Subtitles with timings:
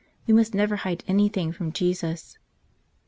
[0.25, 2.39] We must never hide anything from Jesus